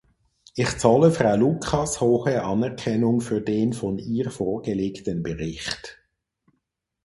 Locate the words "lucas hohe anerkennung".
1.35-3.21